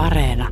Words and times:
Areena. 0.00 0.48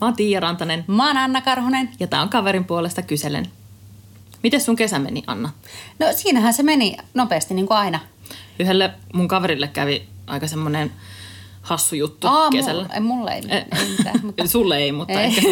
Mä 0.00 0.06
oon 0.06 0.14
Tiia 0.16 0.40
Rantanen 0.40 0.84
Mä 0.86 1.06
oon 1.06 1.16
Anna 1.16 1.40
Karhunen. 1.40 1.88
ja 2.00 2.06
tää 2.06 2.22
on 2.22 2.28
kaverin 2.28 2.64
puolesta 2.64 3.02
kyselen. 3.02 3.46
Miten 4.42 4.60
sun 4.60 4.76
kesä 4.76 4.98
meni, 4.98 5.22
Anna? 5.26 5.50
No 5.98 6.06
siinähän 6.16 6.54
se 6.54 6.62
meni 6.62 6.96
nopeasti 7.14 7.54
niin 7.54 7.66
kuin 7.66 7.78
aina. 7.78 8.00
Yhdelle 8.58 8.90
mun 9.14 9.28
kaverille 9.28 9.68
kävi 9.68 10.08
aika 10.26 10.46
semmonen 10.46 10.92
hassu 11.62 11.94
juttu 11.94 12.26
Aa, 12.26 12.50
kesällä. 12.50 12.82
Mulle, 12.82 12.94
ei, 12.94 13.00
mulle 13.00 13.30
ei, 13.32 13.42
Eh, 13.48 13.66
ei 13.80 13.88
mitään, 13.98 14.20
mutta... 14.22 14.46
Sulle 14.56 14.76
ei, 14.78 14.92
mutta 14.92 15.20
Ei. 15.20 15.26
ehkä 15.26 15.42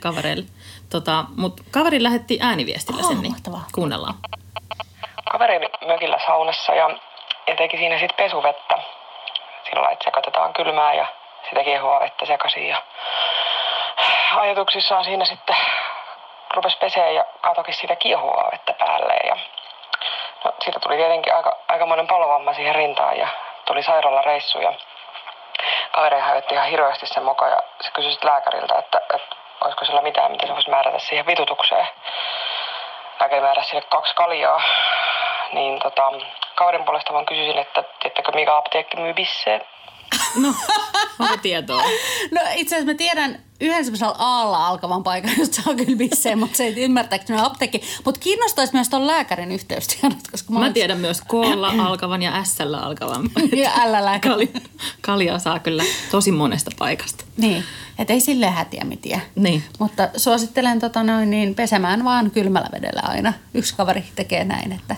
kavereille. 0.00 0.44
Tota, 0.90 1.24
mutta 1.36 1.62
kaveri 1.70 2.02
lähetti 2.02 2.38
ääniviestillä 2.40 3.02
sen, 3.02 3.20
niin 3.22 3.32
mahtavaa. 3.32 3.66
kuunnellaan. 3.74 4.14
Kaverin 5.38 5.68
mökillä 5.86 6.18
saunassa 6.26 6.74
ja, 6.74 6.90
ja 7.46 7.56
teki 7.56 7.76
siinä 7.76 7.98
sitten 7.98 8.24
pesuvettä 8.24 8.78
sillä 9.70 9.88
että 9.88 10.04
sekoitetaan 10.04 10.52
kylmää 10.52 10.94
ja 10.94 11.06
sitä 11.48 11.64
kiehuvaa 11.64 12.00
vettä 12.00 12.26
sekaisin. 12.26 12.68
Ja 12.68 12.82
ajatuksissaan 14.36 15.04
siinä 15.04 15.24
sitten 15.24 15.56
rupesi 16.54 16.78
pesee 16.78 17.12
ja 17.12 17.24
katokin 17.40 17.74
sitä 17.74 17.96
kiehuvaa 17.96 18.48
vettä 18.52 18.72
päälle. 18.72 19.14
Ja, 19.26 19.36
no, 20.44 20.52
siitä 20.64 20.80
tuli 20.80 20.96
tietenkin 20.96 21.34
aika, 21.34 21.56
aikamoinen 21.68 22.06
palovamma 22.06 22.54
siihen 22.54 22.74
rintaan 22.74 23.18
ja 23.18 23.28
tuli 23.64 23.82
sairaalareissu 23.82 24.58
ja 24.58 24.72
kaveri 25.92 26.20
hävetti 26.20 26.54
ihan 26.54 26.68
hirveästi 26.68 27.06
sen 27.06 27.22
moka 27.22 27.48
ja 27.48 27.58
se 27.80 27.90
kysyi 27.90 28.12
sitten 28.12 28.30
lääkäriltä, 28.30 28.74
että, 28.78 29.00
että 29.14 29.36
olisiko 29.64 29.84
sillä 29.84 30.02
mitään, 30.02 30.30
mitä 30.30 30.46
se 30.46 30.54
voisi 30.54 30.70
määrätä 30.70 30.98
siihen 30.98 31.26
vitutukseen 31.26 31.88
lääkäri 33.20 33.40
määräsi 33.40 33.68
sille 33.68 33.82
kaksi 33.82 34.14
kaljaa, 34.14 34.62
niin 35.54 35.78
tota, 35.82 36.02
kaverin 36.58 36.84
puolesta 36.84 37.12
vaan 37.12 37.26
kysyisin, 37.26 37.58
että 37.58 37.84
tiedättekö 38.02 38.32
mikä 38.34 38.56
apteekki 38.56 38.96
myy 38.96 39.14
bisseen? 39.14 39.60
No, 40.36 40.48
onko 41.18 41.36
tietoa? 41.42 41.82
No 42.32 42.40
itse 42.54 42.74
asiassa 42.74 42.92
mä 42.92 42.96
tiedän 42.96 43.38
yhden 43.60 43.84
semmoisella 43.84 44.14
aalla 44.18 44.66
alkavan 44.66 45.02
paikan, 45.02 45.30
josta 45.38 45.62
saa 45.62 45.74
kyllä 45.74 45.96
bisseen, 45.96 46.38
mutta 46.38 46.56
se 46.56 46.64
ei 46.64 46.82
ymmärtääkseni 46.82 47.40
apteekki. 47.42 47.82
Mutta 48.04 48.20
kiinnostaisi 48.20 48.72
myös 48.72 48.88
tuon 48.88 49.06
lääkärin 49.06 49.52
yhteystiedot, 49.52 50.18
koska 50.30 50.52
mä, 50.52 50.58
Mä 50.58 50.64
oon- 50.64 50.74
tiedän 50.74 50.98
myös 50.98 51.20
koolla 51.28 51.72
alkavan 51.86 52.22
ja 52.22 52.36
ässällä 52.36 52.78
alkavan. 52.78 53.30
Ja 53.62 53.70
L-lääkäri. 53.70 54.46
Kali, 54.46 54.52
kaljaa 55.00 55.38
saa 55.38 55.58
kyllä 55.58 55.82
tosi 56.10 56.32
monesta 56.32 56.70
paikasta. 56.78 57.24
Niin, 57.36 57.64
että 57.98 58.12
ei 58.12 58.20
sille 58.20 58.46
hätiä 58.46 58.84
mitään. 58.84 59.22
Niin. 59.34 59.62
Mutta 59.78 60.08
suosittelen 60.16 60.80
tota 60.80 61.02
noin, 61.02 61.30
niin 61.30 61.54
pesemään 61.54 62.04
vaan 62.04 62.30
kylmällä 62.30 62.68
vedellä 62.72 63.02
aina. 63.04 63.32
Yksi 63.54 63.74
kaveri 63.76 64.04
tekee 64.16 64.44
näin, 64.44 64.72
että 64.72 64.96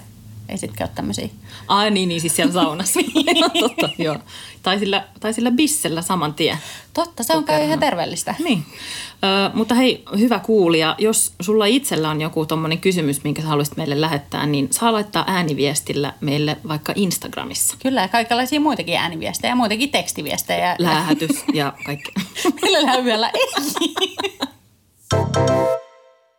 ei 0.48 0.58
sit 0.58 0.72
käy 0.76 0.88
tämmöisiä. 0.94 1.28
Ai 1.68 1.90
niin, 1.90 2.08
niin 2.08 2.20
siis 2.20 2.36
siellä 2.36 2.52
saunassa. 2.52 3.00
no, 3.40 3.48
totta, 3.68 3.88
joo. 3.98 4.16
Tai 4.62 4.78
sillä, 4.78 5.04
tai 5.20 5.32
sillä 5.32 5.50
bissellä 5.50 6.02
saman 6.02 6.34
tien. 6.34 6.58
Totta, 6.94 7.22
se 7.22 7.36
on 7.36 7.44
kai 7.44 7.64
ihan 7.64 7.78
terveellistä. 7.78 8.34
Niin. 8.44 8.64
Ö, 9.24 9.50
mutta 9.54 9.74
hei, 9.74 10.04
hyvä 10.18 10.38
kuulija, 10.38 10.94
jos 10.98 11.32
sulla 11.40 11.66
itsellä 11.66 12.10
on 12.10 12.20
joku 12.20 12.46
tommonen 12.46 12.78
kysymys, 12.78 13.24
minkä 13.24 13.42
sä 13.42 13.48
haluaisit 13.48 13.76
meille 13.76 14.00
lähettää, 14.00 14.46
niin 14.46 14.68
saa 14.70 14.92
laittaa 14.92 15.24
ääniviestillä 15.26 16.12
meille 16.20 16.56
vaikka 16.68 16.92
Instagramissa. 16.96 17.76
Kyllä, 17.82 18.02
ja 18.02 18.08
kaikenlaisia 18.08 18.60
muitakin 18.60 18.96
ääniviestejä 18.96 19.52
ja 19.52 19.56
muitakin 19.56 19.90
tekstiviestejä. 19.90 20.76
Lähetys 20.78 21.44
ja 21.54 21.72
kaikki. 21.86 22.12
Meillä 22.62 23.04
vielä 23.04 23.30
ei. 23.34 23.48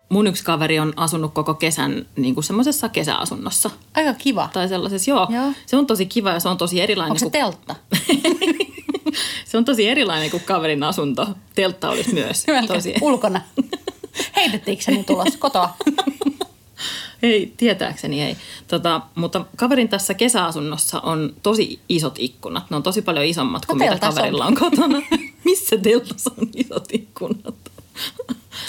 Mun 0.09 0.27
yksi 0.27 0.43
kaveri 0.43 0.79
on 0.79 0.93
asunut 0.95 1.33
koko 1.33 1.53
kesän 1.53 2.05
niin 2.15 2.33
kuin 2.33 2.43
semmoisessa 2.43 2.89
kesäasunnossa. 2.89 3.69
Aika 3.93 4.13
kiva. 4.13 4.49
Tai 4.53 4.67
sellaisessa, 4.67 5.11
joo, 5.11 5.27
Joo. 5.29 5.51
Se 5.65 5.77
on 5.77 5.85
tosi 5.87 6.05
kiva 6.05 6.31
ja 6.31 6.39
se 6.39 6.49
on 6.49 6.57
tosi 6.57 6.81
erilainen. 6.81 7.11
Onko 7.11 7.19
se 7.19 7.25
kuin, 7.25 7.31
teltta? 7.31 7.75
se 9.49 9.57
on 9.57 9.65
tosi 9.65 9.87
erilainen 9.89 10.31
kuin 10.31 10.43
kaverin 10.43 10.83
asunto. 10.83 11.27
Teltta 11.55 11.89
olisi 11.89 12.13
myös. 12.13 12.45
Tosi. 12.67 12.95
ulkona. 13.01 13.41
Heitettiinkö 14.35 14.83
se 14.83 14.91
nyt 14.91 15.09
ulos 15.09 15.37
kotoa? 15.37 15.69
Ei, 17.23 17.53
tietääkseni 17.57 18.21
ei. 18.21 18.37
Tota, 18.67 19.01
mutta 19.15 19.45
kaverin 19.55 19.89
tässä 19.89 20.13
kesäasunnossa 20.13 20.99
on 20.99 21.33
tosi 21.43 21.79
isot 21.89 22.15
ikkunat. 22.19 22.69
Ne 22.69 22.75
on 22.75 22.83
tosi 22.83 23.01
paljon 23.01 23.25
isommat 23.25 23.65
kuin 23.65 23.79
No 23.79 23.85
mitä 23.85 23.99
kaverilla 24.07 24.45
on. 24.45 24.47
on 24.47 24.59
kotona. 24.59 25.01
Missä 25.45 25.77
teltassa 25.77 26.31
on 26.41 26.47
isot 26.55 26.85
ikkunat? 26.93 27.55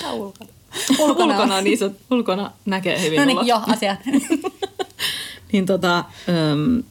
Tai 0.02 0.12
ulkona. 0.12 0.50
Ulkona, 0.98 1.34
Ulkona 1.34 1.56
on 1.56 1.66
isot. 1.66 1.92
Ulkona 2.10 2.50
näkee 2.64 3.02
hyvin 3.02 3.18
No 3.18 3.24
niin, 3.24 3.46
joo, 3.46 3.60
asiat. 3.66 3.98
Niin 5.52 5.66
tota, 5.66 5.98
äm, 5.98 6.82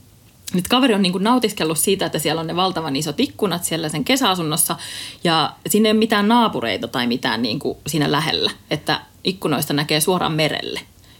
nyt 0.53 0.67
kaveri 0.67 0.93
on 0.93 1.01
niinku 1.01 1.17
nautiskellut 1.17 1.77
siitä, 1.77 2.05
että 2.05 2.19
siellä 2.19 2.41
on 2.41 2.47
ne 2.47 2.55
valtavan 2.55 2.95
isot 2.95 3.19
ikkunat 3.19 3.63
siellä 3.63 3.89
sen 3.89 4.05
kesäasunnossa 4.05 4.75
ja 5.23 5.53
sinne 5.67 5.89
ei 5.89 5.91
ole 5.91 5.99
mitään 5.99 6.27
naapureita 6.27 6.87
tai 6.87 7.07
mitään 7.07 7.41
niinku 7.41 7.77
siinä 7.87 8.11
lähellä, 8.11 8.51
että 8.71 9.01
ikkunoista 9.23 9.73
näkee 9.73 9.99
suoraan 10.01 10.31
merelle 10.31 10.79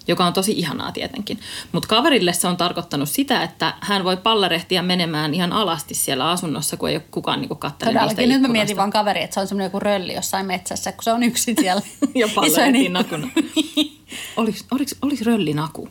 joka 0.09 0.25
on 0.25 0.33
tosi 0.33 0.51
ihanaa 0.51 0.91
tietenkin. 0.91 1.39
Mutta 1.71 1.87
kaverille 1.89 2.33
se 2.33 2.47
on 2.47 2.57
tarkoittanut 2.57 3.09
sitä, 3.09 3.43
että 3.43 3.73
hän 3.79 4.03
voi 4.03 4.17
pallerehtia 4.17 4.83
menemään 4.83 5.33
ihan 5.33 5.53
alasti 5.53 5.93
siellä 5.93 6.29
asunnossa, 6.29 6.77
kun 6.77 6.89
ei 6.89 6.95
ole 6.95 7.03
kukaan 7.11 7.41
niinku 7.41 7.55
kattele 7.55 7.91
niistä 7.91 8.05
Todellakin. 8.05 8.29
Nyt 8.29 8.41
mä 8.41 8.47
mietin 8.47 8.77
vaan 8.77 8.91
kaveri, 8.91 9.21
että 9.23 9.33
se 9.33 9.39
on 9.39 9.47
semmoinen 9.47 9.65
joku 9.65 9.79
rölli 9.79 10.13
jossain 10.13 10.45
metsässä, 10.45 10.91
kun 10.91 11.03
se 11.03 11.13
on 11.13 11.23
yksin 11.23 11.55
siellä. 11.59 11.81
Ja 12.15 12.25
ikkuna. 12.45 12.89
nakuna. 12.99 13.27
Oliko, 14.37 14.57
oliko, 14.71 14.91
oliko 15.01 15.23
röllinaku 15.25 15.89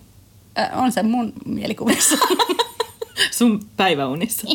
Ö, 0.59 0.77
On 0.77 0.93
se 0.93 1.03
mun 1.03 1.33
mielikuvissa. 1.45 2.17
sun 3.31 3.67
päiväunissa? 3.77 4.47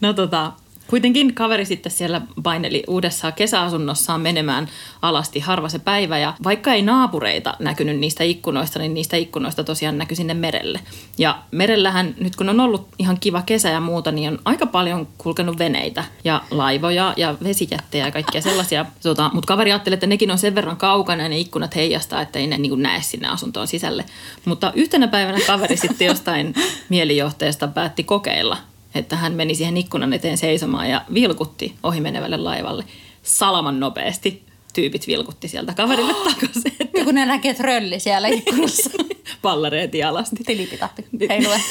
no 0.00 0.12
tota, 0.12 0.52
kuitenkin 0.92 1.34
kaveri 1.34 1.64
sitten 1.64 1.92
siellä 1.92 2.20
paineli 2.42 2.82
uudessa 2.88 3.32
kesäasunnossaan 3.32 4.20
menemään 4.20 4.68
alasti 5.02 5.40
harva 5.40 5.68
se 5.68 5.78
päivä. 5.78 6.18
Ja 6.18 6.34
vaikka 6.44 6.72
ei 6.72 6.82
naapureita 6.82 7.54
näkynyt 7.58 7.98
niistä 7.98 8.24
ikkunoista, 8.24 8.78
niin 8.78 8.94
niistä 8.94 9.16
ikkunoista 9.16 9.64
tosiaan 9.64 9.98
näkyi 9.98 10.16
sinne 10.16 10.34
merelle. 10.34 10.80
Ja 11.18 11.38
merellähän 11.50 12.14
nyt 12.20 12.36
kun 12.36 12.48
on 12.48 12.60
ollut 12.60 12.88
ihan 12.98 13.20
kiva 13.20 13.42
kesä 13.42 13.68
ja 13.68 13.80
muuta, 13.80 14.12
niin 14.12 14.32
on 14.32 14.38
aika 14.44 14.66
paljon 14.66 15.08
kulkenut 15.18 15.58
veneitä 15.58 16.04
ja 16.24 16.42
laivoja 16.50 17.14
ja 17.16 17.34
vesijättejä 17.44 18.06
ja 18.06 18.12
kaikkea 18.12 18.40
sellaisia. 18.40 18.86
Tota, 19.02 19.30
Mutta 19.34 19.48
kaveri 19.48 19.72
ajatteli, 19.72 19.94
että 19.94 20.06
nekin 20.06 20.30
on 20.30 20.38
sen 20.38 20.54
verran 20.54 20.76
kaukana 20.76 21.22
ja 21.22 21.28
ne 21.28 21.38
ikkunat 21.38 21.76
heijastaa, 21.76 22.20
että 22.20 22.38
ei 22.38 22.46
ne 22.46 22.58
niin 22.58 22.82
näe 22.82 23.02
sinne 23.02 23.28
asuntoon 23.28 23.66
sisälle. 23.68 24.04
Mutta 24.44 24.72
yhtenä 24.74 25.08
päivänä 25.08 25.38
kaveri 25.46 25.76
sitten 25.76 26.06
jostain 26.06 26.54
mielijohteesta 26.88 27.68
päätti 27.68 28.04
kokeilla 28.04 28.71
että 28.94 29.16
hän 29.16 29.32
meni 29.32 29.54
siihen 29.54 29.76
ikkunan 29.76 30.12
eteen 30.12 30.38
seisomaan 30.38 30.90
ja 30.90 31.04
vilkutti 31.14 31.74
ohimenevälle 31.82 32.36
laivalle. 32.36 32.84
Salaman 33.22 33.80
nopeasti 33.80 34.42
tyypit 34.74 35.06
vilkutti 35.06 35.48
sieltä 35.48 35.74
kaverille 35.74 36.14
takaisin, 36.34 36.72
että 36.80 37.04
kun 37.04 37.14
ne 37.14 37.26
näkee, 37.26 37.50
että 37.50 37.62
rölli 37.62 38.00
siellä 38.00 38.28
ikkunassa. 38.28 38.90
pallareeti 39.42 40.02
alasti. 40.02 40.36
Tilipitahti. 40.46 41.06
Heilue. 41.28 41.60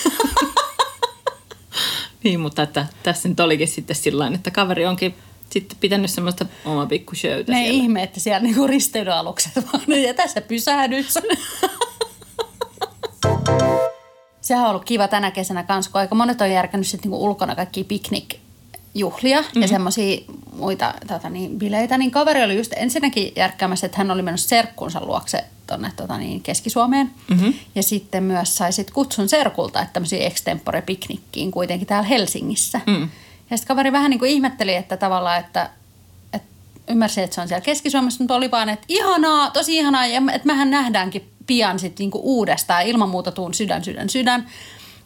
Niin, 2.24 2.40
mutta 2.40 2.64
että 2.64 2.86
tässä 3.04 3.30
nyt 3.30 3.40
olikin 3.40 3.68
sitten 3.68 3.96
sillä 3.96 4.32
että 4.36 4.52
kaveri 4.52 4.86
onkin 4.86 5.16
sitten 5.50 5.78
pitänyt 5.82 6.12
semmoista 6.12 6.46
oma 6.66 6.86
pikku 6.86 7.12
Ne 7.12 7.28
ei 7.38 7.44
siellä. 7.46 7.84
ihme, 7.84 8.04
että 8.04 8.20
siellä 8.20 8.40
niinku 8.40 8.68
risteilyalukset 8.68 9.56
vaan. 9.56 10.02
Ja 10.02 10.14
tässä 10.14 10.42
pysähdys. 10.42 11.14
Sehän 14.42 14.64
on 14.64 14.70
ollut 14.70 14.86
kiva 14.86 15.08
tänä 15.08 15.32
kesänä 15.32 15.64
kanssa, 15.64 15.92
kun 15.92 16.02
aika 16.02 16.16
monet 16.16 16.42
on 16.42 16.52
järkännyt 16.52 16.88
sit 16.88 17.04
niinku 17.04 17.26
ulkona 17.26 17.56
kaikkia 17.56 17.84
piknikjuhlia 17.84 19.42
mm-hmm. 19.42 19.62
ja 19.62 19.68
semmoisia 19.68 20.22
muita 20.54 20.94
tota 21.08 21.30
niin, 21.30 21.60
bileitä. 21.60 21.98
Niin 21.98 22.12
kaveri 22.12 22.44
oli 22.44 22.58
just 22.58 22.74
ensinnäkin 22.76 23.34
järkkäämässä, 23.36 23.86
että 23.86 23.98
hän 23.98 24.12
oli 24.12 24.22
mennyt 24.22 24.42
serkkunsa 24.42 25.06
luokse 25.06 25.44
tuonne 25.68 25.92
tota 25.96 26.18
niin, 26.18 26.42
Keski-Suomeen. 26.42 27.12
Mm-hmm. 27.30 27.54
Ja 27.76 27.84
sitten 27.84 28.24
myös 28.24 28.58
sai 28.58 28.74
sit 28.74 28.92
kutsun 28.92 29.30
serkulta, 29.30 29.82
että 29.82 29.94
tämmöisiä 29.94 30.28
extempore 30.28 30.82
piknikkiin 30.82 31.52
kuitenkin 31.52 31.88
täällä 31.88 32.08
Helsingissä. 32.08 32.82
Mm. 32.88 33.10
Ja 33.50 33.58
sitten 33.58 33.68
kaveri 33.68 33.92
vähän 33.92 34.10
niin 34.10 34.20
kuin 34.20 34.32
ihmetteli, 34.32 34.76
että 34.76 34.98
tavallaan, 34.98 35.40
että, 35.40 35.70
että 36.34 36.48
ymmärsin, 36.88 37.24
että 37.24 37.36
se 37.36 37.42
on 37.42 37.48
siellä 37.48 37.62
Keski-Suomessa, 37.62 38.24
mutta 38.24 38.36
oli 38.36 38.52
vaan, 38.52 38.70
että 38.70 38.86
ihanaa, 38.88 39.52
tosi 39.52 39.76
ihanaa, 39.78 40.06
ja 40.06 40.22
että 40.34 40.48
mehän 40.48 40.72
nähdäänkin 40.72 41.30
pian 41.52 41.80
sitten 41.80 42.04
niinku 42.04 42.22
uudestaan, 42.24 42.86
ilman 42.86 43.10
muuta 43.10 43.32
tuun 43.32 43.54
sydän, 43.54 43.84
sydän, 43.84 44.10
sydän. 44.10 44.48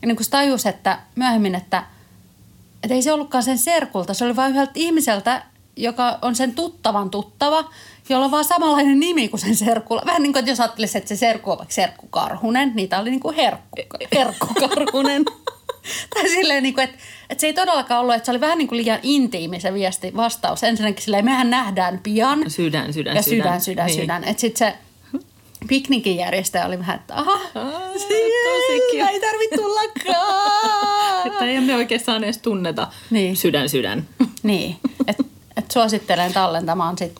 Ja 0.02 0.08
niin 0.08 0.16
kuin 0.16 0.26
se 0.26 0.32
tajus, 0.32 0.66
että 0.66 1.00
myöhemmin, 1.16 1.56
että, 1.56 1.84
että 2.84 2.94
ei 2.94 3.02
se 3.02 3.14
ollutkaan 3.14 3.44
sen 3.44 3.58
serkulta, 3.58 4.14
se 4.14 4.26
oli 4.26 4.36
vain 4.36 4.52
yhdeltä 4.52 4.72
ihmiseltä, 4.76 5.44
joka 5.76 6.20
on 6.22 6.36
sen 6.36 6.56
tuttavan 6.56 7.10
tuttava, 7.10 7.70
jolla 8.10 8.26
on 8.26 8.32
vaan 8.32 8.46
samanlainen 8.46 9.00
nimi 9.00 9.28
kuin 9.28 9.40
sen 9.40 9.56
serkulla. 9.56 10.02
Vähän 10.06 10.24
niin 10.24 10.34
kuin, 10.34 10.40
että 10.40 10.52
jos 10.52 10.60
ajattelisi, 10.60 10.98
että 10.98 11.08
se 11.08 11.16
serkku 11.16 11.52
on 11.52 11.58
vaikka 11.58 11.74
Serkku 11.74 12.08
Karhunen, 12.08 12.72
niin 12.76 12.90
tämä 12.90 13.02
oli 13.02 13.10
niin 13.10 13.20
kuin 13.20 13.36
herkku, 13.36 13.78
herkku 14.16 14.48
Karhunen. 14.60 15.26
tai 16.14 16.30
silleen, 16.30 16.64
niin 16.64 16.74
kuin, 16.74 16.84
että, 16.84 16.98
että 17.30 17.42
se 17.42 17.48
ei 17.48 17.54
todellakaan 17.54 18.02
ollut, 18.02 18.16
että 18.16 18.26
se 18.26 18.32
oli 18.32 18.42
vähän 18.42 18.58
niin 18.58 18.68
kuin 18.68 18.78
liian 18.78 19.00
intiimi 19.04 19.60
se 19.60 19.74
viesti 19.74 20.16
vastaus. 20.16 20.64
Ensinnäkin 20.64 21.04
silleen, 21.04 21.26
mehän 21.26 21.50
nähdään 21.50 22.00
pian. 22.04 22.44
Sydän, 22.48 22.94
sydän, 22.94 23.16
ja 23.16 23.22
sydän. 23.22 23.42
sydän, 23.44 23.62
sydän, 23.62 23.86
Niin. 23.86 24.02
sydän. 24.02 24.24
Että 24.24 24.42
sitten 24.42 24.68
se 24.68 24.78
piknikin 25.68 26.18
järjestäjä 26.18 26.66
oli 26.66 26.80
vähän, 26.80 26.96
että 26.96 27.16
aha, 27.16 27.40
ei 29.12 29.20
tarvitse 29.22 29.56
tullakaan. 29.56 31.28
Että 31.28 31.46
ei 31.46 31.62
me 31.62 31.76
oikeastaan 31.76 32.24
edes 32.24 32.38
tunneta 32.38 32.88
Niin. 33.10 33.36
sydän 33.38 33.70
sydän. 33.70 34.08
niin, 34.44 34.76
että 35.08 35.24
et 35.58 35.72
suosittelen 35.72 36.34
tallentamaan 36.34 36.98
sit 36.98 37.20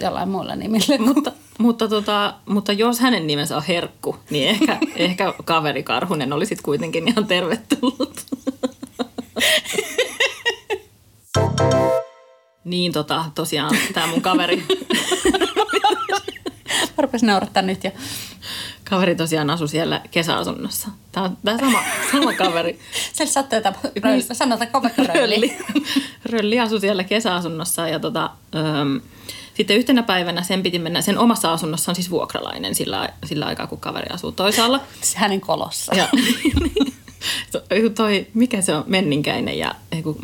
jollain 0.00 0.28
muilla 0.28 0.56
nimillä. 0.56 0.98
mutta, 0.98 1.32
mutta, 1.58 1.88
tota, 1.88 2.34
mutta 2.46 2.72
jos 2.72 3.00
hänen 3.00 3.26
nimensä 3.26 3.56
on 3.56 3.62
Herkku, 3.68 4.16
niin 4.30 4.48
ehkä, 4.48 4.78
ehkä 4.96 5.34
kaveri 5.44 5.82
Karhunen 5.82 6.32
oli 6.32 6.46
sitten 6.46 6.64
kuitenkin 6.64 7.08
ihan 7.08 7.26
tervetullut. 7.26 8.20
niin 12.64 12.92
tota, 12.92 13.24
tosiaan 13.34 13.76
tämä 13.94 14.06
mun 14.06 14.20
kaveri, 14.22 14.64
Mä 17.04 17.06
rupesin 17.06 17.26
naurattaa 17.26 17.62
nyt 17.62 17.84
jo. 17.84 17.90
kaveri 18.90 19.14
tosiaan 19.14 19.50
asui 19.50 19.68
siellä 19.68 20.00
kesäasunnossa. 20.10 20.88
Tämä 21.12 21.26
on 21.26 21.36
tämä 21.44 21.58
sama, 21.58 21.78
sama 22.12 22.32
kaveri. 22.32 22.78
Siellä 23.12 23.32
sattuu 23.32 23.56
jotain 23.56 23.74
vaikka 24.82 25.02
rölli? 25.02 25.18
Rölli. 25.18 25.56
Rölli 26.32 26.60
asui 26.60 26.80
siellä 26.80 27.04
kesäasunnossa 27.04 27.88
ja 27.88 28.00
tota, 28.00 28.30
öm, 28.54 29.00
sitten 29.54 29.76
yhtenä 29.76 30.02
päivänä 30.02 30.42
sen 30.42 30.62
piti 30.62 30.78
mennä, 30.78 31.00
sen 31.00 31.18
omassa 31.18 31.52
asunnossa 31.52 31.90
on 31.90 31.94
siis 31.94 32.10
vuokralainen 32.10 32.74
sillä, 32.74 33.08
sillä 33.24 33.46
aikaa, 33.46 33.66
kun 33.66 33.80
kaveri 33.80 34.06
asuu 34.10 34.32
toisaalla. 34.32 34.80
Se 35.00 35.18
hänen 35.18 35.40
kolossa. 35.40 35.94
Ja 35.94 36.08
to- 37.52 37.62
toi, 37.94 38.26
mikä 38.34 38.62
se 38.62 38.74
on, 38.74 38.84
menninkäinen 38.86 39.58
ja 39.58 39.74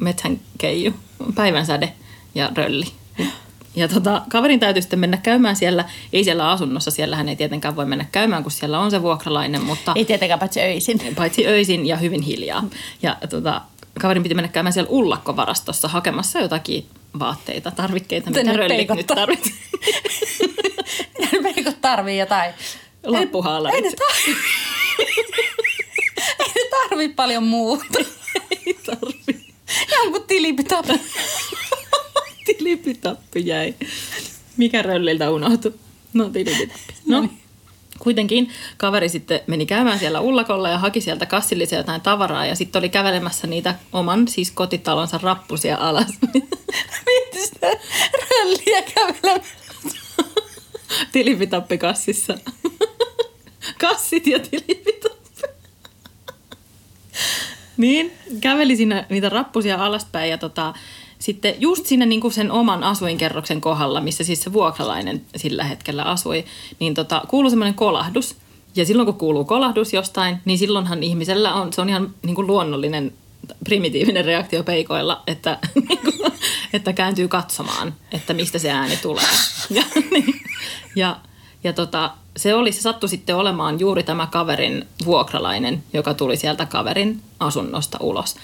metsän 0.00 0.41
keiju, 0.59 0.94
päivänsäde 1.35 1.93
ja 2.35 2.50
rölli. 2.55 2.87
Ja 3.76 3.88
tota, 3.88 4.22
kaverin 4.31 4.61
täytyy 4.61 4.82
sitten 4.82 4.99
mennä 4.99 5.17
käymään 5.17 5.56
siellä, 5.56 5.84
ei 6.12 6.25
siellä 6.25 6.50
asunnossa, 6.50 6.90
siellä 6.90 7.17
hän 7.17 7.28
ei 7.28 7.37
tietenkään 7.37 7.76
voi 7.76 7.84
mennä 7.87 8.06
käymään, 8.12 8.43
kun 8.43 8.52
siellä 8.52 8.78
on 8.78 8.90
se 8.90 9.02
vuokralainen, 9.02 9.62
mutta 9.64 9.93
Ei 9.96 10.05
tietenkään 10.05 10.40
paitsi 10.40 10.61
öisin. 10.61 11.00
paitsi 11.17 11.46
öisin 11.46 11.87
ja 11.87 11.96
hyvin 11.96 12.22
hiljaa. 12.22 12.64
Ja 13.02 13.17
tota, 13.31 13.61
kaverin 14.00 14.22
piti 14.22 14.34
mennä 14.34 14.49
käymään 14.49 14.72
siellä 14.72 14.90
ullakkovarastossa 14.90 15.88
hakemassa 15.88 16.40
jotakin 16.40 16.87
vaatteita, 17.19 17.70
tarvikkeita, 17.70 18.31
mitä 18.31 18.52
röllit 18.52 18.88
nyt 18.90 19.06
tarvitsee. 19.06 19.52
Peikot 21.43 21.81
tarvii 21.81 22.19
jotain. 22.19 22.52
Lappuhaalarit. 23.05 23.84
Ei 23.84 23.90
ne, 23.90 23.96
tarvi. 23.96 24.37
ei 26.40 26.52
ne 26.55 26.70
tarvii 26.88 27.08
paljon 27.08 27.43
muuta. 27.43 27.99
Ei 28.50 28.75
tarvi. 28.87 29.55
Jonkun 29.96 30.22
tilipitapa. 30.26 30.94
Tilipitappi 32.70 33.46
jäi. 33.46 33.75
Mikä 34.56 34.82
rölliltä 34.82 35.31
unohtui? 35.31 35.75
No 36.12 36.28
tilipitappi. 36.28 36.94
No, 37.06 37.28
kuitenkin 37.99 38.50
kaveri 38.76 39.08
sitten 39.08 39.40
meni 39.46 39.67
käymään 39.67 39.99
siellä 39.99 40.20
ullakolla 40.20 40.69
ja 40.69 40.78
haki 40.78 41.00
sieltä 41.00 41.26
kassillisia 41.26 41.78
jotain 41.78 42.00
tavaraa 42.00 42.46
ja 42.46 42.55
sitten 42.55 42.81
oli 42.81 42.88
kävelemässä 42.88 43.46
niitä 43.46 43.75
oman 43.93 44.28
siis 44.28 44.50
kotitalonsa 44.50 45.20
rappusia 45.22 45.76
alas. 45.81 46.06
Mietti 47.06 47.46
sitä 47.46 47.67
rölliä 48.31 48.82
kävelemään. 48.94 49.50
Tilipitappi 51.12 51.78
kassissa. 51.78 52.38
Kassit 53.81 54.26
ja 54.26 54.38
tilipitappi. 54.38 55.43
niin, 57.76 58.12
käveli 58.40 58.76
siinä 58.76 59.06
niitä 59.08 59.28
rappusia 59.28 59.84
alaspäin 59.84 60.31
ja 60.31 60.38
tota, 60.38 60.75
sitten 61.20 61.55
just 61.58 61.87
siinä 61.87 62.06
niin 62.06 62.20
kuin 62.20 62.32
sen 62.32 62.50
oman 62.50 62.84
asuinkerroksen 62.84 63.61
kohdalla, 63.61 64.00
missä 64.00 64.25
siis 64.25 64.43
se 64.43 64.52
vuokralainen 64.52 65.22
sillä 65.37 65.64
hetkellä 65.64 66.02
asui, 66.02 66.44
niin 66.78 66.94
tota, 66.94 67.22
kuului 67.28 67.50
semmoinen 67.50 67.75
kolahdus. 67.75 68.37
Ja 68.76 68.87
silloin 68.87 69.06
kun 69.06 69.14
kuuluu 69.14 69.44
kolahdus 69.44 69.93
jostain, 69.93 70.37
niin 70.44 70.58
silloinhan 70.58 71.02
ihmisellä 71.02 71.55
on, 71.55 71.72
se 71.72 71.81
on 71.81 71.88
ihan 71.88 72.14
niin 72.22 72.34
kuin 72.34 72.46
luonnollinen 72.46 73.12
primitiivinen 73.64 74.25
reaktio 74.25 74.62
peikoilla, 74.62 75.22
että, 75.26 75.58
niin 75.88 75.99
kuin, 75.99 76.32
että 76.72 76.93
kääntyy 76.93 77.28
katsomaan, 77.28 77.94
että 78.12 78.34
mistä 78.34 78.58
se 78.58 78.70
ääni 78.70 78.96
tulee. 78.96 79.25
Ja, 79.70 79.82
niin, 80.11 80.40
ja, 80.96 81.17
ja 81.64 81.72
tota, 81.72 82.11
se 82.37 82.55
oli, 82.55 82.72
se 82.72 82.81
sattui 82.81 83.08
sitten 83.08 83.37
olemaan 83.37 83.81
juuri 83.81 84.02
tämä 84.02 84.26
kaverin 84.26 84.87
vuokralainen, 85.05 85.82
joka 85.93 86.14
tuli 86.14 86.37
sieltä 86.37 86.67
kaverin 86.67 87.22
asunnosta 87.40 87.99
ulos. 88.00 88.37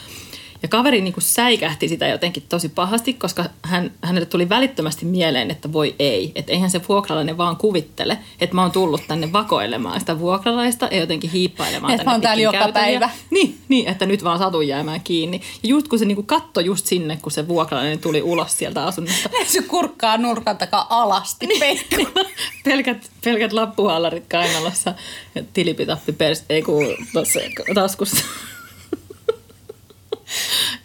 Ja 0.62 0.69
kaveri 0.69 1.00
niin 1.00 1.12
kuin 1.12 1.25
säikähti 1.25 1.88
sitä 1.88 2.06
jotenkin 2.06 2.43
tosi 2.49 2.69
pahasti, 2.69 3.12
koska 3.12 3.44
hän, 3.62 3.91
hänelle 4.03 4.26
tuli 4.26 4.49
välittömästi 4.49 5.06
mieleen, 5.06 5.50
että 5.50 5.73
voi 5.73 5.94
ei. 5.99 6.32
Että 6.35 6.53
eihän 6.53 6.70
se 6.70 6.81
vuokralainen 6.88 7.38
vaan 7.38 7.56
kuvittele, 7.56 8.19
että 8.41 8.55
mä 8.55 8.62
oon 8.62 8.73
tullut 8.73 9.03
tänne 9.08 9.32
vakoilemaan 9.32 10.00
sitä 10.00 10.19
vuokralaista 10.19 10.88
ja 10.91 10.99
jotenkin 11.00 11.31
hiippailemaan 11.31 11.93
Että 11.93 11.99
tänne 11.99 12.11
mä 12.11 12.14
oon 12.14 12.20
täällä 12.20 12.43
joka 12.43 12.58
käytäviä. 12.58 12.82
päivä. 12.82 13.11
Niin, 13.31 13.58
niin, 13.69 13.88
että 13.88 14.06
nyt 14.06 14.25
vaan 14.25 14.38
satun 14.38 14.69
jäämään 14.69 15.00
kiinni. 15.00 15.41
Ja 15.62 15.69
just 15.69 15.88
kun 15.88 15.99
se 15.99 16.05
niin 16.05 16.17
kuin 16.17 16.26
katsoi 16.26 16.64
just 16.64 16.87
sinne, 16.87 17.19
kun 17.23 17.32
se 17.32 17.49
vuokralainen 17.49 17.99
tuli 17.99 18.23
ulos 18.23 18.59
sieltä 18.59 18.85
asunnosta, 18.85 19.31
Se 19.47 19.62
kurkkaa 19.62 20.19
nurkan 20.19 20.59
takaa 20.59 20.87
alasti 20.91 21.47
peikko. 21.61 22.20
pelkät, 22.64 23.11
pelkät 23.25 23.52
lappuhallarit 23.52 24.25
kainalossa 24.31 24.94
ja 25.35 25.43
tilipitappi 25.52 26.12
pers, 26.12 26.44
ei 26.49 26.62
kun 26.62 26.87
tossa 27.12 27.41
taskussa. 27.75 28.25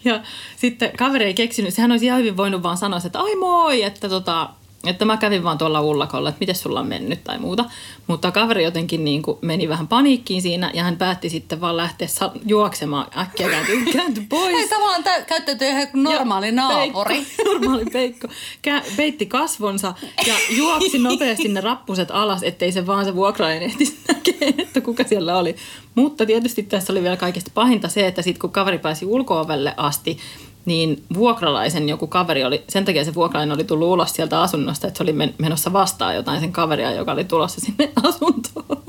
Ja 0.05 0.21
sitten 0.55 0.91
kaveri 0.97 1.25
ei 1.25 1.33
keksinyt, 1.33 1.73
sehän 1.73 1.91
olisi 1.91 2.05
ihan 2.05 2.19
hyvin 2.19 2.37
voinut 2.37 2.63
vaan 2.63 2.77
sanoa, 2.77 2.99
että 3.05 3.19
ai 3.19 3.35
moi, 3.35 3.83
että, 3.83 4.09
tota, 4.09 4.49
että 4.87 5.05
mä 5.05 5.17
kävin 5.17 5.43
vaan 5.43 5.57
tuolla 5.57 5.81
ullakolla, 5.81 6.29
että 6.29 6.39
miten 6.39 6.55
sulla 6.55 6.79
on 6.79 6.87
mennyt 6.87 7.23
tai 7.23 7.39
muuta. 7.39 7.65
Mutta 8.07 8.31
kaveri 8.31 8.63
jotenkin 8.63 9.03
niin 9.05 9.21
kuin 9.21 9.37
meni 9.41 9.69
vähän 9.69 9.87
paniikkiin 9.87 10.41
siinä 10.41 10.71
ja 10.73 10.83
hän 10.83 10.97
päätti 10.97 11.29
sitten 11.29 11.61
vaan 11.61 11.77
lähteä 11.77 12.07
sa- 12.07 12.31
juoksemaan 12.45 13.07
äkkiä 13.17 13.49
kääntyi, 13.49 13.85
kääntyi 13.93 14.25
pois. 14.29 14.55
Ei 14.55 14.67
tavallaan 14.69 15.03
tä- 15.03 15.21
käyttäytyy 15.21 15.67
ihan 15.67 15.87
kuin 15.87 16.03
normaali 16.03 16.45
Ja 16.45 16.51
naapuri. 16.51 17.15
Peikko, 17.15 17.43
normaali 17.53 17.85
peikko. 17.93 18.27
Kä- 18.67 18.91
peitti 18.97 19.25
kasvonsa 19.25 19.93
ja 20.27 20.33
juoksi 20.49 20.97
nopeasti 20.99 21.47
ne 21.47 21.61
rappuset 21.61 22.11
alas, 22.11 22.43
ettei 22.43 22.71
se 22.71 22.87
vaan 22.87 23.05
se 23.05 23.15
vuokrainen 23.15 23.63
ehtisi 23.63 23.97
näkee, 24.07 24.53
että 24.57 24.81
kuka 24.81 25.03
siellä 25.03 25.37
oli. 25.37 25.55
Mutta 25.95 26.25
tietysti 26.25 26.63
tässä 26.63 26.93
oli 26.93 27.03
vielä 27.03 27.17
kaikista 27.17 27.51
pahinta 27.53 27.87
se, 27.87 28.07
että 28.07 28.21
sitten 28.21 28.41
kun 28.41 28.51
kaveri 28.51 28.77
pääsi 28.79 29.05
ulkoovelle 29.05 29.73
asti, 29.77 30.17
niin 30.65 31.03
vuokralaisen 31.13 31.89
joku 31.89 32.07
kaveri 32.07 32.43
oli, 32.43 32.63
sen 32.69 32.85
takia 32.85 33.05
se 33.05 33.13
vuokralainen 33.13 33.55
oli 33.55 33.63
tullut 33.63 33.87
ulos 33.87 34.13
sieltä 34.13 34.41
asunnosta, 34.41 34.87
että 34.87 34.97
se 34.97 35.03
oli 35.03 35.13
men- 35.13 35.33
menossa 35.37 35.73
vastaan 35.73 36.15
jotain 36.15 36.39
sen 36.39 36.51
kaveria, 36.51 36.91
joka 36.91 37.11
oli 37.11 37.23
tulossa 37.23 37.61
sinne 37.61 37.91
asuntoon. 38.03 38.83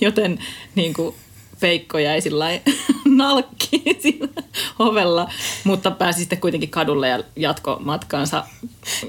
Joten 0.00 0.38
niin 0.74 0.94
kuin, 0.94 1.14
Peikko 1.60 1.98
jäi 1.98 2.20
sillä 2.20 2.46
nalkkiin 3.04 4.02
siinä 4.02 4.28
ovella, 4.78 5.28
mutta 5.64 5.90
pääsi 5.90 6.18
sitten 6.18 6.40
kuitenkin 6.40 6.70
kadulle 6.70 7.08
ja 7.08 7.22
jatko 7.36 7.76
matkaansa 7.84 8.44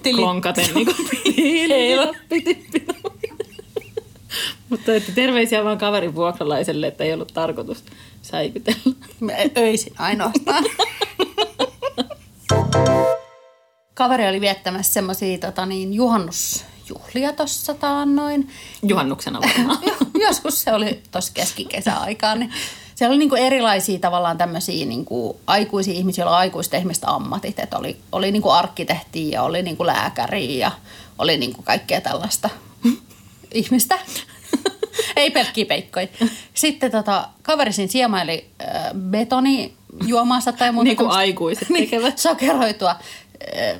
Tili- 0.03 0.15
klonkaten 0.15 0.65
niin 0.75 0.85
kuin 0.85 0.97
Mutta 4.69 4.95
että 4.95 5.11
terveisiä 5.11 5.63
vaan 5.63 5.77
kaverin 5.77 6.15
vuokralaiselle, 6.15 6.87
että 6.87 7.03
ei 7.03 7.13
ollut 7.13 7.33
tarkoitus 7.33 7.83
säikytellä. 8.21 8.79
Öisin 9.57 9.93
ainoastaan. 9.99 10.63
Kaveri 13.93 14.27
oli 14.27 14.41
viettämässä 14.41 14.93
semmoisia 14.93 15.37
tota 15.37 15.65
niin, 15.65 15.93
juhannusjuhlia 15.93 17.33
tuossa 17.33 17.73
taannoin. 17.73 18.49
Juhannuksena 18.83 19.41
varmaan. 19.41 19.79
Jo- 19.87 20.27
Joskus 20.27 20.61
se 20.61 20.73
oli 20.73 21.03
tuossa 21.11 21.31
keskikesäaikaan. 21.33 22.39
Niin 22.39 22.51
siellä 22.95 23.11
oli 23.13 23.19
niinku 23.19 23.35
erilaisia 23.35 23.99
tavallaan 23.99 24.37
tämmöisiä 24.37 24.85
niinku 24.85 25.39
aikuisia 25.47 25.93
ihmisiä, 25.93 26.21
joilla 26.21 26.35
on 26.35 26.39
aikuisten 26.39 26.79
ihmistä 26.79 27.07
ammatit. 27.07 27.59
Et 27.59 27.73
oli 27.73 27.97
oli 28.11 28.31
niinku 28.31 28.49
arkkitehtiä 28.49 29.33
ja 29.33 29.43
oli 29.43 29.61
niinku 29.61 29.85
lääkäriä 29.85 30.57
ja 30.67 30.71
oli 31.19 31.37
niinku 31.37 31.61
kaikkea 31.61 32.01
tällaista 32.01 32.49
ihmistä. 33.53 33.99
Ei 35.15 35.31
pelkkiä 35.31 35.65
peikkoja. 35.65 36.07
Sitten 36.53 36.91
tota, 36.91 37.29
kaveri 37.41 37.73
siinä 37.73 37.91
siemaili 37.91 38.49
äh, 38.61 38.67
betonijuomaansa 39.93 40.51
tai 40.51 40.71
muuta. 40.71 40.83
Niin 40.83 40.97
kuin 40.97 41.09
aikuiset 41.09 41.69
Niin, 41.69 41.83
tekevät. 41.83 42.17
Sokeroitua 42.17 42.91
äh, 42.91 43.79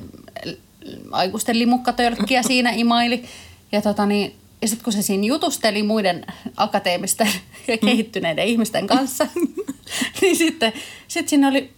aikuisten 1.10 1.58
limukkatölkkiä 1.58 2.42
siinä 2.42 2.70
imaili. 2.70 3.24
Ja, 3.72 3.82
tota 3.82 4.06
niin, 4.06 4.34
ja 4.62 4.68
sitten 4.68 4.84
kun 4.84 4.92
se 4.92 5.02
siinä 5.02 5.24
jutusteli 5.24 5.82
muiden 5.82 6.26
akateemisten 6.56 7.28
ja 7.68 7.78
kehittyneiden 7.78 8.46
ihmisten 8.46 8.86
kanssa, 8.86 9.26
niin 10.20 10.36
sitten 10.36 10.72
sit 11.08 11.28
siinä 11.28 11.48
oli 11.48 11.70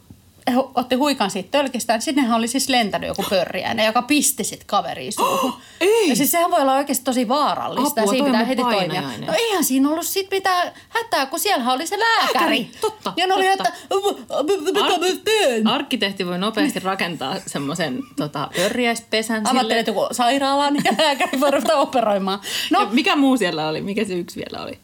otti 0.74 0.94
huikan 0.94 1.30
siitä 1.30 1.48
tölkistään. 1.50 2.02
Sinnehän 2.02 2.36
oli 2.38 2.48
siis 2.48 2.68
lentänyt 2.68 3.08
joku 3.08 3.24
pörriäinen, 3.30 3.86
joka 3.86 4.02
pisti 4.02 4.44
sit 4.44 4.64
kaveriin 4.64 5.12
suuhun. 5.12 5.54
ei! 5.80 6.08
Ja 6.08 6.16
siis 6.16 6.30
sehän 6.30 6.50
voi 6.50 6.60
olla 6.60 6.74
oikeasti 6.74 7.04
tosi 7.04 7.28
vaarallista 7.28 8.00
Apua, 8.00 8.12
ja 8.12 8.16
siinä 8.18 8.26
pitää 8.26 8.44
heti 8.44 8.62
toimia. 8.62 9.02
No 9.26 9.32
eihän 9.38 9.64
siinä 9.64 9.88
ollut 9.88 10.06
sit 10.06 10.30
mitään 10.30 10.72
hätää, 10.88 11.26
kun 11.26 11.38
siellä 11.38 11.72
oli 11.72 11.86
se 11.86 11.98
lääkäri. 11.98 12.34
Lääkäri, 12.34 12.70
totta, 12.80 13.12
Ja 13.16 13.26
ne 13.26 13.34
oli, 13.34 13.46
totta. 13.56 13.68
että 13.68 14.64
mitä 14.64 14.80
mä 14.80 14.96
teen? 15.24 15.66
Arkkitehti 15.66 16.26
voi 16.26 16.38
nopeasti 16.38 16.80
rakentaa 16.80 17.36
semmoisen 17.46 18.00
tota, 18.16 18.50
örjäispesän 18.58 19.46
sille. 19.46 19.60
Avattelet 19.60 19.86
joku 19.86 20.06
sairaalan 20.12 20.76
ja 20.84 20.92
lääkäri 20.98 21.40
voi 21.40 21.50
ruveta 21.50 21.76
operoimaan. 21.76 22.40
No. 22.70 22.80
No, 22.80 22.88
mikä 22.92 23.16
muu 23.16 23.36
siellä 23.36 23.68
oli? 23.68 23.80
Mikä 23.80 24.04
se 24.04 24.14
yksi 24.14 24.36
vielä 24.36 24.64
oli? 24.64 24.78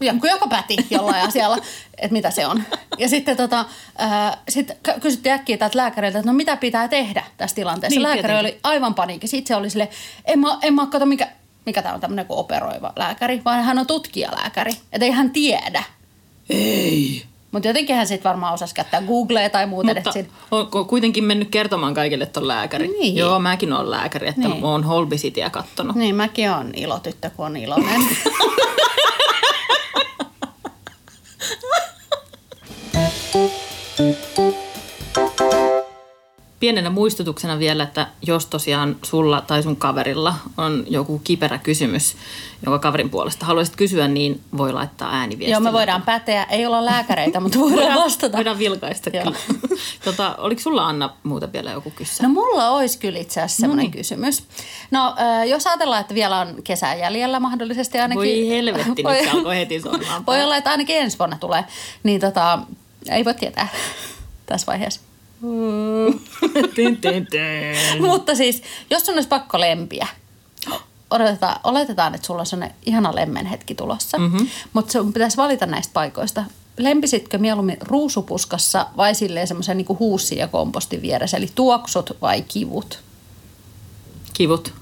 Joku, 0.00 0.26
joka 0.26 0.46
päti 0.48 0.76
jollain 0.90 1.22
asialla, 1.28 1.56
että 1.98 2.12
mitä 2.12 2.30
se 2.30 2.46
on. 2.46 2.62
Ja 2.98 3.08
sitten 3.08 3.36
tota, 3.36 3.64
ää, 3.98 4.38
sit 4.48 4.72
ky- 4.82 5.00
kysyttiin 5.00 5.32
äkkiä 5.34 5.56
tältä 5.56 5.78
lääkäriltä, 5.78 6.18
että 6.18 6.30
no 6.30 6.36
mitä 6.36 6.56
pitää 6.56 6.88
tehdä 6.88 7.24
tässä 7.36 7.56
tilanteessa. 7.56 7.94
Niin, 7.94 8.02
Lääkäri 8.02 8.22
tietenkin. 8.22 8.46
oli 8.54 8.60
aivan 8.62 8.94
paniikissa. 8.94 9.36
Itse 9.36 9.56
oli 9.56 9.70
sille, 9.70 9.88
en 10.24 10.38
mä, 10.38 10.58
en 10.62 10.74
mä 10.74 10.86
kato 10.86 11.06
mikä, 11.06 11.28
mikä 11.66 11.82
tämä 11.82 11.94
on 11.94 12.00
tämmöinen 12.00 12.26
kuin 12.26 12.38
operoiva 12.38 12.92
lääkäri, 12.96 13.42
vaan 13.44 13.62
hän 13.64 13.78
on 13.78 13.86
tutkijalääkäri. 13.86 14.72
Että 14.92 15.04
ei 15.04 15.10
hän 15.10 15.30
tiedä. 15.30 15.82
Ei. 16.50 17.24
Mutta 17.52 17.68
jotenkin 17.68 17.96
hän 17.96 18.06
sitten 18.06 18.28
varmaan 18.30 18.54
osasi 18.54 18.74
käyttää 18.74 19.02
Googlea 19.02 19.50
tai 19.50 19.66
muuta. 19.66 19.86
Mutta 19.86 19.98
että 19.98 20.12
siinä- 20.12 20.28
on 20.50 20.68
on 20.72 20.86
kuitenkin 20.86 21.24
mennyt 21.24 21.48
kertomaan 21.50 21.94
kaikille 21.94 22.26
ton 22.26 22.48
lääkäri. 22.48 22.88
Niin. 22.88 23.16
Joo, 23.16 23.38
mäkin 23.38 23.72
olen 23.72 23.90
lääkäri, 23.90 24.28
että 24.28 24.40
Niin. 24.48 24.64
oon 24.64 24.84
Holbisitia 24.84 25.50
kattonut. 25.50 25.96
Niin, 25.96 26.14
mäkin 26.14 26.50
on 26.50 26.70
ilotyttö, 26.76 27.30
kun 27.30 27.46
on 27.46 27.56
iloinen. 27.56 28.00
Pienenä 36.64 36.90
muistutuksena 36.90 37.58
vielä, 37.58 37.82
että 37.82 38.06
jos 38.22 38.46
tosiaan 38.46 38.96
sulla 39.02 39.40
tai 39.40 39.62
sun 39.62 39.76
kaverilla 39.76 40.34
on 40.56 40.84
joku 40.88 41.20
kiperä 41.24 41.58
kysymys, 41.58 42.16
jonka 42.66 42.78
kaverin 42.78 43.10
puolesta 43.10 43.46
haluaisit 43.46 43.76
kysyä, 43.76 44.08
niin 44.08 44.40
voi 44.56 44.72
laittaa 44.72 45.12
ääniviestillä. 45.12 45.54
Joo, 45.54 45.60
me 45.60 45.72
voidaan 45.72 46.02
päteä. 46.02 46.44
Ei 46.44 46.66
olla 46.66 46.84
lääkäreitä, 46.84 47.40
mutta 47.40 47.58
voidaan 47.58 47.98
vastata. 48.04 48.36
Voidaan 48.36 48.58
vilkaista 48.58 49.10
kyllä. 49.10 49.36
tota, 50.04 50.34
oliko 50.38 50.60
sulla 50.60 50.86
Anna 50.86 51.10
muuta 51.22 51.52
vielä 51.52 51.70
joku 51.70 51.90
kyssä? 51.90 52.22
No 52.22 52.28
mulla 52.28 52.70
olisi 52.70 52.98
kyllä 52.98 53.18
itse 53.18 53.40
asiassa 53.40 53.60
semmoinen 53.60 53.84
Noniin. 53.84 53.98
kysymys. 53.98 54.42
No 54.90 55.14
jos 55.48 55.66
ajatellaan, 55.66 56.00
että 56.00 56.14
vielä 56.14 56.38
on 56.40 56.62
kesää 56.64 56.94
jäljellä 56.94 57.40
mahdollisesti 57.40 57.98
ainakin. 57.98 58.18
Voi 58.18 58.48
helvetti, 58.48 59.02
nyt 59.02 59.24
se 59.24 59.30
alkoi 59.30 59.56
heti 59.56 59.80
soimaan 59.80 60.26
Voi 60.26 60.42
olla, 60.42 60.56
että 60.56 60.70
ainakin 60.70 60.96
ensi 60.96 61.18
vuonna 61.18 61.36
tulee. 61.40 61.64
Niin 62.02 62.20
tota, 62.20 62.58
ei 63.10 63.24
voi 63.24 63.34
tietää 63.34 63.68
tässä 64.46 64.66
vaiheessa. 64.66 65.00
Tin, 66.74 66.96
tin, 66.96 67.26
tin. 67.26 67.36
Mutta 68.00 68.34
siis, 68.34 68.62
jos 68.90 69.06
sun 69.06 69.14
olisi 69.14 69.28
pakko 69.28 69.60
lempiä, 69.60 70.06
odotetaan, 71.10 71.60
oletetaan, 71.64 72.14
että 72.14 72.26
sulla 72.26 72.40
on 72.40 72.46
sellainen 72.46 72.76
ihana 72.86 73.14
lemmen 73.14 73.46
hetki 73.46 73.74
tulossa, 73.74 74.18
mm-hmm. 74.18 74.48
mutta 74.72 74.92
sun 74.92 75.12
pitäisi 75.12 75.36
valita 75.36 75.66
näistä 75.66 75.92
paikoista. 75.92 76.44
Lempisitkö 76.78 77.38
mieluummin 77.38 77.76
ruusupuskassa 77.80 78.86
vai 78.96 79.14
silleen 79.14 79.46
semmoisen 79.46 79.76
niin 79.76 79.98
huussin 79.98 80.38
ja 80.38 80.48
kompostin 80.48 81.02
vieressä, 81.02 81.36
eli 81.36 81.50
tuoksut 81.54 82.16
vai 82.22 82.42
kivut? 82.42 82.98
Kivut. 84.32 84.74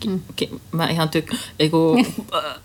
Ki, 0.00 0.10
ki, 0.36 0.50
mä 0.72 0.88
ihan 0.88 1.08
tykkään. 1.08 1.40
Eiku, 1.58 1.96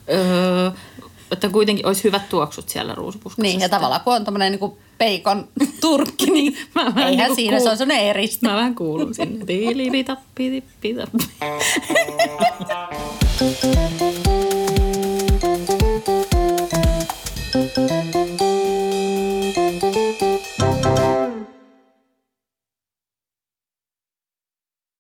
öö, 0.10 0.72
että 1.32 1.50
kuitenkin 1.50 1.86
olisi 1.86 2.04
hyvät 2.04 2.30
tuoksut 2.30 2.70
siellä 2.70 2.96
ruusupuskassa. 2.96 3.42
Niin, 3.42 3.60
ja 3.60 3.70
tavallaan 3.70 4.02
kun 4.02 4.14
on 4.14 4.26
tämmöinen 4.26 4.52
niin 4.52 4.78
peikon 5.02 5.48
turkki, 5.82 6.32
niin 6.32 6.58
Mä 6.76 6.86
vähän 6.86 7.10
eihän 7.10 7.18
niinku 7.18 7.36
siinä, 7.36 7.58
kuul- 7.58 7.64
se 7.64 7.70
on 7.70 7.78
semmoinen 7.78 8.06
eristä. 8.06 8.50
Mä 8.50 8.56
vähän 8.56 8.76
kuulun 8.76 9.14
sinne. 9.16 9.46
Tiilipitappi, 9.46 10.50
tippitappi. 10.50 11.24